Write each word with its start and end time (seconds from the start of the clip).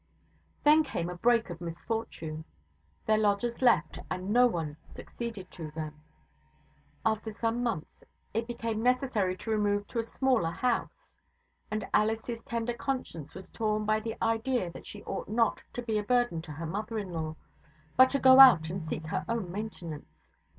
Then 0.63 0.81
came 0.81 1.11
a 1.11 1.15
break 1.15 1.51
of 1.51 1.61
misfortune. 1.61 2.43
Their 3.05 3.19
lodgers 3.19 3.61
left, 3.61 3.99
and 4.09 4.31
no 4.31 4.47
one 4.47 4.77
succeeded 4.95 5.51
to 5.51 5.69
them. 5.69 6.01
After 7.05 7.29
some 7.29 7.61
months, 7.61 8.03
it 8.33 8.47
became 8.47 8.81
necessary 8.81 9.37
to 9.37 9.51
remove 9.51 9.85
to 9.89 9.99
a 9.99 10.01
smaller 10.03 10.49
house; 10.49 11.05
and 11.69 11.85
Alice's 11.93 12.39
tender 12.41 12.73
conscience 12.73 13.35
was 13.35 13.51
torn 13.51 13.85
by 13.85 13.99
the 13.99 14.15
idea 14.23 14.71
that 14.71 14.87
she 14.87 15.03
ought 15.03 15.29
not 15.29 15.61
to 15.73 15.83
be 15.83 15.99
a 15.99 16.03
burden 16.03 16.41
to 16.41 16.51
her 16.53 16.65
mother 16.65 16.97
in 16.97 17.13
law, 17.13 17.35
but 17.95 18.09
to 18.09 18.17
go 18.17 18.39
out 18.39 18.71
and 18.71 18.81
seek 18.81 19.05
her 19.05 19.23
own 19.29 19.51
maintenance. 19.51 20.17